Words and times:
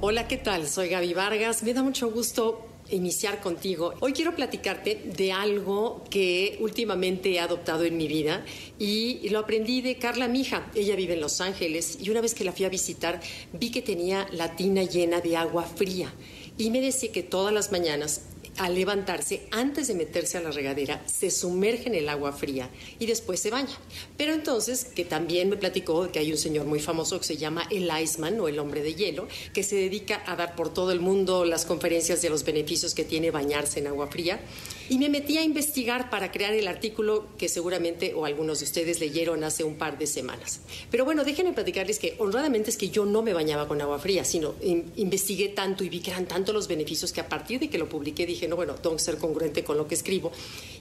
Hola, 0.00 0.28
¿qué 0.28 0.36
tal? 0.36 0.68
Soy 0.68 0.90
Gaby 0.90 1.12
Vargas. 1.12 1.64
Me 1.64 1.74
da 1.74 1.82
mucho 1.82 2.08
gusto 2.08 2.64
iniciar 2.88 3.40
contigo. 3.40 3.94
Hoy 3.98 4.12
quiero 4.12 4.32
platicarte 4.32 4.94
de 4.94 5.32
algo 5.32 6.04
que 6.08 6.56
últimamente 6.60 7.32
he 7.32 7.40
adoptado 7.40 7.82
en 7.82 7.96
mi 7.96 8.06
vida 8.06 8.44
y 8.78 9.28
lo 9.30 9.40
aprendí 9.40 9.82
de 9.82 9.98
Carla 9.98 10.28
Mija. 10.28 10.70
Ella 10.76 10.94
vive 10.94 11.14
en 11.14 11.20
Los 11.20 11.40
Ángeles 11.40 11.98
y 12.00 12.10
una 12.10 12.20
vez 12.20 12.34
que 12.34 12.44
la 12.44 12.52
fui 12.52 12.64
a 12.64 12.68
visitar 12.68 13.18
vi 13.52 13.72
que 13.72 13.82
tenía 13.82 14.28
la 14.30 14.54
tina 14.54 14.84
llena 14.84 15.20
de 15.20 15.36
agua 15.36 15.64
fría 15.64 16.14
y 16.56 16.70
me 16.70 16.80
decía 16.80 17.10
que 17.10 17.24
todas 17.24 17.52
las 17.52 17.72
mañanas 17.72 18.20
al 18.58 18.74
levantarse, 18.74 19.42
antes 19.50 19.88
de 19.88 19.94
meterse 19.94 20.38
a 20.38 20.40
la 20.40 20.50
regadera, 20.50 21.02
se 21.06 21.30
sumerge 21.30 21.88
en 21.88 21.94
el 21.94 22.08
agua 22.08 22.32
fría 22.32 22.68
y 22.98 23.06
después 23.06 23.40
se 23.40 23.50
baña. 23.50 23.76
Pero 24.16 24.32
entonces, 24.34 24.84
que 24.84 25.04
también 25.04 25.48
me 25.48 25.56
platicó 25.56 26.10
que 26.10 26.18
hay 26.18 26.30
un 26.32 26.38
señor 26.38 26.66
muy 26.66 26.80
famoso 26.80 27.18
que 27.18 27.26
se 27.26 27.36
llama 27.36 27.66
el 27.70 27.90
Iceman 28.02 28.38
o 28.40 28.48
el 28.48 28.58
hombre 28.58 28.82
de 28.82 28.94
hielo, 28.94 29.28
que 29.54 29.62
se 29.62 29.76
dedica 29.76 30.22
a 30.26 30.36
dar 30.36 30.56
por 30.56 30.72
todo 30.72 30.92
el 30.92 31.00
mundo 31.00 31.44
las 31.44 31.64
conferencias 31.64 32.20
de 32.22 32.30
los 32.30 32.44
beneficios 32.44 32.94
que 32.94 33.04
tiene 33.04 33.30
bañarse 33.30 33.80
en 33.80 33.86
agua 33.86 34.08
fría. 34.08 34.40
Y 34.90 34.98
me 34.98 35.10
metí 35.10 35.36
a 35.36 35.42
investigar 35.42 36.08
para 36.08 36.32
crear 36.32 36.54
el 36.54 36.66
artículo 36.66 37.26
que 37.36 37.48
seguramente 37.48 38.14
o 38.14 38.24
algunos 38.24 38.60
de 38.60 38.64
ustedes 38.64 39.00
leyeron 39.00 39.44
hace 39.44 39.62
un 39.62 39.76
par 39.76 39.98
de 39.98 40.06
semanas. 40.06 40.60
Pero 40.90 41.04
bueno, 41.04 41.24
déjenme 41.24 41.52
platicarles 41.52 41.98
que 41.98 42.14
honradamente 42.18 42.70
es 42.70 42.78
que 42.78 42.88
yo 42.88 43.04
no 43.04 43.20
me 43.20 43.34
bañaba 43.34 43.68
con 43.68 43.82
agua 43.82 43.98
fría, 43.98 44.24
sino 44.24 44.54
investigué 44.96 45.48
tanto 45.48 45.84
y 45.84 45.90
vi 45.90 46.00
que 46.00 46.10
eran 46.10 46.26
tanto 46.26 46.54
los 46.54 46.68
beneficios 46.68 47.12
que 47.12 47.20
a 47.20 47.28
partir 47.28 47.60
de 47.60 47.68
que 47.68 47.76
lo 47.76 47.88
publiqué 47.88 48.24
dije, 48.24 48.47
bueno, 48.56 48.74
tengo 48.74 48.96
que 48.96 49.02
ser 49.02 49.18
congruente 49.18 49.64
con 49.64 49.76
lo 49.76 49.86
que 49.86 49.94
escribo 49.94 50.32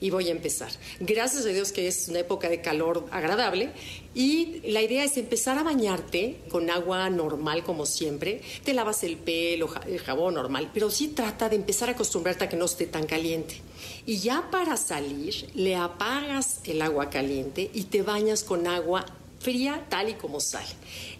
y 0.00 0.10
voy 0.10 0.28
a 0.28 0.32
empezar. 0.32 0.70
Gracias 1.00 1.44
a 1.44 1.48
Dios 1.48 1.72
que 1.72 1.88
es 1.88 2.08
una 2.08 2.20
época 2.20 2.48
de 2.48 2.60
calor 2.60 3.06
agradable 3.10 3.72
y 4.14 4.60
la 4.64 4.82
idea 4.82 5.04
es 5.04 5.16
empezar 5.16 5.58
a 5.58 5.62
bañarte 5.62 6.38
con 6.48 6.70
agua 6.70 7.10
normal 7.10 7.64
como 7.64 7.86
siempre. 7.86 8.40
Te 8.64 8.74
lavas 8.74 9.04
el 9.04 9.16
pelo, 9.16 9.68
el 9.86 9.98
jabón 10.00 10.34
normal, 10.34 10.70
pero 10.72 10.90
sí 10.90 11.08
trata 11.08 11.48
de 11.48 11.56
empezar 11.56 11.88
a 11.88 11.92
acostumbrarte 11.92 12.44
a 12.44 12.48
que 12.48 12.56
no 12.56 12.64
esté 12.64 12.86
tan 12.86 13.06
caliente. 13.06 13.60
Y 14.06 14.18
ya 14.18 14.48
para 14.50 14.76
salir, 14.76 15.50
le 15.54 15.76
apagas 15.76 16.60
el 16.64 16.82
agua 16.82 17.10
caliente 17.10 17.70
y 17.72 17.84
te 17.84 18.02
bañas 18.02 18.44
con 18.44 18.66
agua 18.66 19.04
fría 19.38 19.86
tal 19.88 20.08
y 20.08 20.14
como 20.14 20.40
sale. 20.40 20.66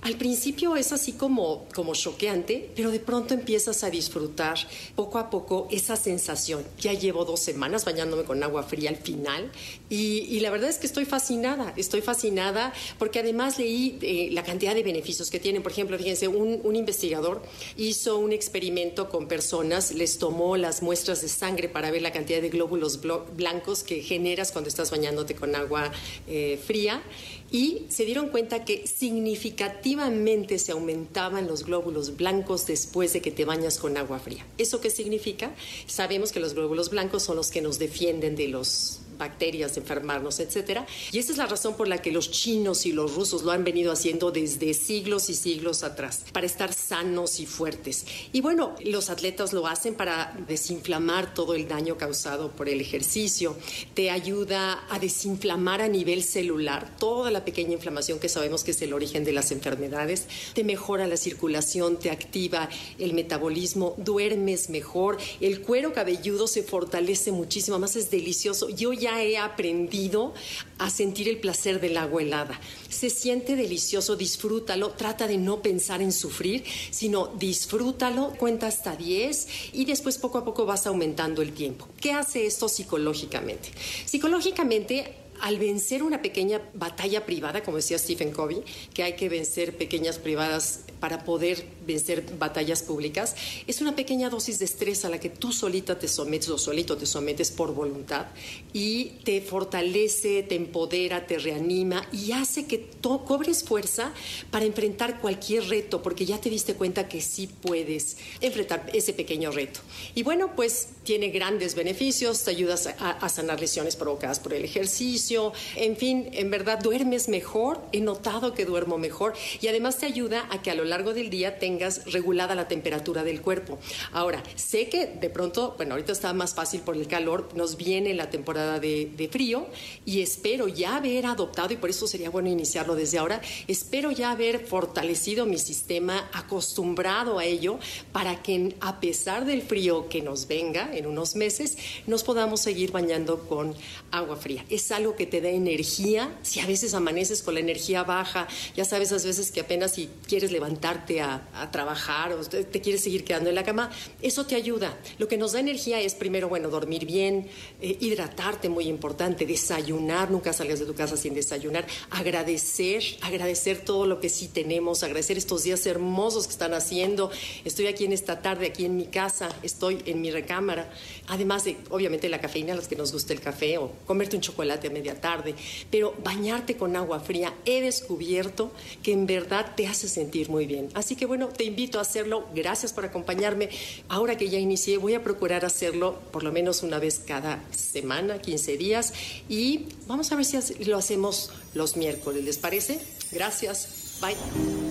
Al 0.02 0.16
principio 0.16 0.76
es 0.76 0.92
así 0.92 1.12
como, 1.12 1.66
como 1.74 1.94
choqueante, 1.94 2.70
pero 2.74 2.90
de 2.90 3.00
pronto 3.00 3.34
empiezas 3.34 3.84
a 3.84 3.90
disfrutar 3.90 4.58
poco 4.94 5.18
a 5.18 5.30
poco 5.30 5.68
esa 5.70 5.96
sensación. 5.96 6.64
Ya 6.78 6.92
llevo 6.92 7.24
dos 7.24 7.40
semanas 7.40 7.84
bañándome 7.84 8.24
con 8.24 8.42
agua 8.42 8.62
fría 8.62 8.90
al 8.90 8.96
final 8.96 9.50
y, 9.88 10.40
la 10.40 10.50
verdad 10.50 10.68
es 10.68 10.78
que 10.78 10.86
estoy 10.86 11.06
fascinada, 11.06 11.72
estoy 11.76 12.02
fascinada 12.02 12.72
porque 12.98 13.20
además 13.20 13.58
leí 13.58 13.98
eh, 14.02 14.28
la 14.32 14.44
cantidad 14.44 14.74
de 14.74 14.82
beneficios 14.82 15.30
que 15.30 15.40
tienen. 15.40 15.62
Por 15.62 15.72
ejemplo, 15.72 15.96
fíjense, 15.98 16.28
un, 16.28 16.60
un 16.62 16.76
investigador 16.76 17.42
hizo 17.76 18.18
un 18.18 18.32
experimento 18.32 19.08
con 19.08 19.28
personas, 19.28 19.92
les 19.92 20.18
tomó 20.18 20.56
las 20.56 20.82
muestras 20.82 21.22
de 21.22 21.28
sangre 21.28 21.68
para 21.68 21.90
ver 21.90 22.02
la 22.02 22.12
cantidad 22.12 22.40
de 22.40 22.48
glóbulos 22.48 23.00
blancos 23.34 23.82
que 23.82 24.02
generas 24.02 24.52
cuando 24.52 24.68
estás 24.68 24.90
bañándote 24.90 25.34
con 25.34 25.54
agua 25.54 25.92
eh, 26.26 26.60
fría 26.64 27.02
y 27.50 27.82
se 27.88 28.04
cuenta 28.24 28.64
que 28.64 28.86
significativamente 28.86 30.58
se 30.58 30.72
aumentaban 30.72 31.46
los 31.46 31.64
glóbulos 31.64 32.16
blancos 32.16 32.66
después 32.66 33.12
de 33.12 33.20
que 33.20 33.30
te 33.30 33.44
bañas 33.44 33.78
con 33.78 33.96
agua 33.96 34.18
fría. 34.18 34.46
¿Eso 34.58 34.80
qué 34.80 34.90
significa? 34.90 35.54
Sabemos 35.86 36.32
que 36.32 36.40
los 36.40 36.54
glóbulos 36.54 36.90
blancos 36.90 37.22
son 37.22 37.36
los 37.36 37.50
que 37.50 37.60
nos 37.60 37.78
defienden 37.78 38.36
de 38.36 38.48
los 38.48 39.00
bacterias, 39.18 39.76
enfermarnos, 39.76 40.40
etcétera. 40.40 40.86
Y 41.12 41.18
esa 41.18 41.32
es 41.32 41.38
la 41.38 41.46
razón 41.46 41.76
por 41.76 41.88
la 41.88 41.98
que 41.98 42.12
los 42.12 42.30
chinos 42.30 42.86
y 42.86 42.92
los 42.92 43.14
rusos 43.14 43.42
lo 43.42 43.52
han 43.52 43.64
venido 43.64 43.92
haciendo 43.92 44.30
desde 44.30 44.74
siglos 44.74 45.30
y 45.30 45.34
siglos 45.34 45.82
atrás, 45.82 46.24
para 46.32 46.46
estar 46.46 46.72
sanos 46.72 47.40
y 47.40 47.46
fuertes. 47.46 48.06
Y 48.32 48.40
bueno, 48.40 48.74
los 48.84 49.10
atletas 49.10 49.52
lo 49.52 49.66
hacen 49.66 49.94
para 49.94 50.36
desinflamar 50.48 51.34
todo 51.34 51.54
el 51.54 51.68
daño 51.68 51.96
causado 51.96 52.52
por 52.52 52.68
el 52.68 52.80
ejercicio, 52.80 53.56
te 53.94 54.10
ayuda 54.10 54.84
a 54.90 54.98
desinflamar 54.98 55.80
a 55.82 55.88
nivel 55.88 56.22
celular 56.22 56.96
toda 56.98 57.30
la 57.30 57.44
pequeña 57.44 57.72
inflamación 57.72 58.18
que 58.18 58.28
sabemos 58.28 58.64
que 58.64 58.70
es 58.72 58.82
el 58.82 58.92
origen 58.92 59.24
de 59.24 59.32
las 59.32 59.50
enfermedades, 59.52 60.26
te 60.54 60.64
mejora 60.64 61.06
la 61.06 61.16
circulación, 61.16 61.98
te 61.98 62.10
activa 62.10 62.68
el 62.98 63.14
metabolismo, 63.14 63.94
duermes 63.98 64.70
mejor, 64.70 65.18
el 65.40 65.62
cuero 65.62 65.92
cabelludo 65.92 66.46
se 66.46 66.62
fortalece 66.62 67.32
muchísimo, 67.32 67.78
más 67.78 67.96
es 67.96 68.10
delicioso. 68.10 68.68
Yo 68.68 68.92
ya 68.92 69.05
he 69.06 69.38
aprendido 69.38 70.34
a 70.78 70.90
sentir 70.90 71.28
el 71.28 71.38
placer 71.38 71.80
del 71.80 71.96
agua 71.96 72.22
helada. 72.22 72.60
Se 72.88 73.10
siente 73.10 73.56
delicioso, 73.56 74.16
disfrútalo, 74.16 74.90
trata 74.90 75.26
de 75.26 75.38
no 75.38 75.62
pensar 75.62 76.02
en 76.02 76.12
sufrir, 76.12 76.64
sino 76.90 77.28
disfrútalo, 77.28 78.34
cuenta 78.38 78.66
hasta 78.66 78.96
10 78.96 79.74
y 79.74 79.84
después 79.84 80.18
poco 80.18 80.38
a 80.38 80.44
poco 80.44 80.66
vas 80.66 80.86
aumentando 80.86 81.42
el 81.42 81.52
tiempo. 81.52 81.88
¿Qué 82.00 82.12
hace 82.12 82.46
esto 82.46 82.68
psicológicamente? 82.68 83.70
Psicológicamente 84.04 85.25
al 85.40 85.58
vencer 85.58 86.02
una 86.02 86.22
pequeña 86.22 86.60
batalla 86.74 87.24
privada, 87.26 87.62
como 87.62 87.76
decía 87.76 87.98
Stephen 87.98 88.32
Covey, 88.32 88.62
que 88.94 89.02
hay 89.02 89.16
que 89.16 89.28
vencer 89.28 89.76
pequeñas 89.76 90.18
privadas 90.18 90.80
para 91.00 91.24
poder 91.24 91.64
vencer 91.86 92.24
batallas 92.38 92.82
públicas, 92.82 93.36
es 93.66 93.80
una 93.80 93.94
pequeña 93.94 94.30
dosis 94.30 94.58
de 94.58 94.64
estrés 94.64 95.04
a 95.04 95.08
la 95.08 95.20
que 95.20 95.28
tú 95.28 95.52
solita 95.52 95.98
te 95.98 96.08
sometes 96.08 96.48
o 96.48 96.58
solito 96.58 96.96
te 96.96 97.06
sometes 97.06 97.50
por 97.50 97.74
voluntad 97.74 98.26
y 98.72 99.10
te 99.24 99.40
fortalece, 99.40 100.42
te 100.42 100.54
empodera, 100.54 101.26
te 101.26 101.38
reanima 101.38 102.08
y 102.12 102.32
hace 102.32 102.66
que 102.66 102.88
cobres 103.00 103.62
fuerza 103.62 104.12
para 104.50 104.64
enfrentar 104.64 105.20
cualquier 105.20 105.68
reto, 105.68 106.02
porque 106.02 106.26
ya 106.26 106.40
te 106.40 106.50
diste 106.50 106.74
cuenta 106.74 107.08
que 107.08 107.20
sí 107.20 107.46
puedes 107.46 108.16
enfrentar 108.40 108.90
ese 108.92 109.12
pequeño 109.12 109.52
reto. 109.52 109.80
Y 110.14 110.22
bueno, 110.22 110.56
pues 110.56 110.88
tiene 111.04 111.28
grandes 111.28 111.74
beneficios, 111.74 112.42
te 112.42 112.50
ayudas 112.50 112.88
a 112.98 113.28
sanar 113.28 113.60
lesiones 113.60 113.94
provocadas 113.94 114.40
por 114.40 114.54
el 114.54 114.64
ejercicio, 114.64 115.25
en 115.74 115.96
fin, 115.96 116.28
en 116.32 116.50
verdad 116.50 116.78
duermes 116.80 117.28
mejor, 117.28 117.80
he 117.92 118.00
notado 118.00 118.54
que 118.54 118.64
duermo 118.64 118.96
mejor 118.96 119.34
y 119.60 119.66
además 119.68 119.98
te 119.98 120.06
ayuda 120.06 120.46
a 120.50 120.62
que 120.62 120.70
a 120.70 120.74
lo 120.74 120.84
largo 120.84 121.14
del 121.14 121.30
día 121.30 121.58
tengas 121.58 122.12
regulada 122.12 122.54
la 122.54 122.68
temperatura 122.68 123.24
del 123.24 123.40
cuerpo. 123.40 123.78
Ahora, 124.12 124.42
sé 124.54 124.88
que 124.88 125.06
de 125.06 125.30
pronto, 125.30 125.74
bueno, 125.76 125.94
ahorita 125.94 126.12
está 126.12 126.32
más 126.32 126.54
fácil 126.54 126.80
por 126.80 126.96
el 126.96 127.08
calor, 127.08 127.48
nos 127.54 127.76
viene 127.76 128.14
la 128.14 128.30
temporada 128.30 128.78
de, 128.78 129.28
frío 129.32 129.66
y 130.04 130.20
espero 130.20 130.68
ya 130.68 130.96
haber 130.96 131.26
adoptado, 131.26 131.72
y 131.72 131.76
por 131.76 131.90
eso 131.90 132.06
sería 132.06 132.30
bueno 132.30 132.48
iniciarlo 132.48 132.94
desde 132.94 133.18
ahora, 133.18 133.40
espero 133.66 134.12
ya 134.12 134.30
haber 134.30 134.64
fortalecido 134.64 135.46
mi 135.46 135.58
sistema, 135.58 136.30
acostumbrado 136.32 137.40
a 137.40 137.44
ello, 137.44 137.80
para 138.12 138.42
que 138.42 138.76
a 138.80 139.00
pesar 139.00 139.44
del 139.44 139.62
frío 139.62 140.08
que 140.08 140.22
nos 140.22 140.46
venga 140.46 140.96
en 140.96 141.06
unos 141.06 141.34
meses, 141.34 141.76
nos 142.06 142.22
podamos 142.22 142.60
seguir 142.60 142.92
bañando 142.92 143.48
con 143.48 143.74
agua 144.12 144.36
fría. 144.36 144.64
Es 144.70 144.92
algo 144.92 145.15
que 145.16 145.26
te 145.26 145.40
da 145.40 145.48
energía, 145.48 146.36
si 146.42 146.60
a 146.60 146.66
veces 146.66 146.94
amaneces 146.94 147.42
con 147.42 147.54
la 147.54 147.60
energía 147.60 148.02
baja, 148.04 148.46
ya 148.76 148.84
sabes, 148.84 149.12
a 149.12 149.16
veces 149.16 149.50
que 149.50 149.60
apenas 149.60 149.94
si 149.94 150.08
quieres 150.26 150.52
levantar 150.52 150.66
levantarte 150.66 151.20
a, 151.20 151.70
trabajar 151.70 152.32
o 152.32 152.44
te, 152.44 152.80
quieres 152.80 153.02
seguir 153.02 153.24
quedando 153.24 153.48
en 153.48 153.54
la 153.54 153.64
cama, 153.64 153.90
eso 154.22 154.46
te 154.46 154.54
ayuda. 154.54 154.96
Lo 155.18 155.26
que 155.26 155.36
nos 155.36 155.52
da 155.52 155.60
energía 155.60 156.00
es 156.00 156.14
primero, 156.14 156.48
bueno, 156.48 156.68
dormir 156.68 157.06
bien, 157.06 157.48
eh, 157.80 157.96
hidratarte, 158.00 158.68
muy 158.68 158.86
importante, 158.88 159.46
desayunar, 159.46 160.30
nunca 160.30 160.52
salgas 160.52 160.78
de 160.80 160.86
tu 160.86 160.94
casa 160.94 161.16
sin 161.16 161.34
desayunar, 161.34 161.86
agradecer, 162.10 163.02
agradecer 163.22 163.84
todo 163.84 164.06
lo 164.06 164.20
que 164.20 164.28
sí 164.28 164.48
tenemos, 164.48 165.02
agradecer 165.02 165.38
estos 165.38 165.64
días 165.64 165.84
hermosos 165.86 166.46
que 166.46 166.52
están 166.52 166.74
haciendo. 166.74 167.30
Estoy 167.64 167.86
aquí 167.86 168.04
en 168.04 168.12
esta 168.12 168.42
tarde, 168.42 168.66
aquí 168.66 168.84
en 168.84 168.96
mi 168.96 169.06
casa, 169.06 169.48
estoy 169.62 170.02
en 170.06 170.20
mi 170.20 170.30
recámara, 170.30 170.90
además 171.26 171.64
de, 171.64 171.76
obviamente, 171.90 172.28
la 172.28 172.40
cafeína, 172.40 172.74
a 172.74 172.76
los 172.76 172.88
que 172.88 172.96
nos 172.96 173.12
gusta 173.12 173.32
el 173.32 173.40
café 173.40 173.78
o 173.78 173.92
comerte 174.06 174.36
un 174.36 174.42
chocolate 174.42 174.88
a 174.88 174.90
media 175.06 175.20
tarde, 175.20 175.54
pero 175.90 176.14
bañarte 176.24 176.76
con 176.76 176.96
agua 176.96 177.20
fría, 177.20 177.54
he 177.64 177.80
descubierto 177.80 178.72
que 179.02 179.12
en 179.12 179.26
verdad 179.26 179.74
te 179.76 179.86
hace 179.86 180.08
sentir 180.08 180.50
muy 180.50 180.66
bien. 180.66 180.88
Así 180.94 181.14
que 181.14 181.26
bueno, 181.26 181.48
te 181.48 181.64
invito 181.64 181.98
a 181.98 182.02
hacerlo. 182.02 182.46
Gracias 182.54 182.92
por 182.92 183.04
acompañarme. 183.04 183.68
Ahora 184.08 184.36
que 184.36 184.48
ya 184.48 184.58
inicié, 184.58 184.98
voy 184.98 185.14
a 185.14 185.22
procurar 185.22 185.64
hacerlo 185.64 186.18
por 186.32 186.42
lo 186.42 186.50
menos 186.50 186.82
una 186.82 186.98
vez 186.98 187.20
cada 187.24 187.62
semana, 187.70 188.40
15 188.40 188.76
días. 188.76 189.12
Y 189.48 189.86
vamos 190.06 190.32
a 190.32 190.36
ver 190.36 190.44
si 190.44 190.84
lo 190.84 190.96
hacemos 190.98 191.50
los 191.74 191.96
miércoles. 191.96 192.44
¿Les 192.44 192.58
parece? 192.58 192.98
Gracias. 193.30 194.18
Bye. 194.20 194.85